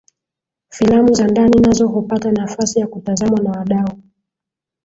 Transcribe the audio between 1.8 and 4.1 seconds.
hupata nafasi ya kutazamwa na wadau